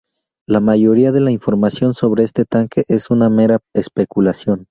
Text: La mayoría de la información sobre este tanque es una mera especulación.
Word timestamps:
La 0.49 0.59
mayoría 0.61 1.11
de 1.11 1.19
la 1.21 1.29
información 1.29 1.93
sobre 1.93 2.23
este 2.23 2.43
tanque 2.43 2.85
es 2.87 3.11
una 3.11 3.29
mera 3.29 3.59
especulación. 3.75 4.59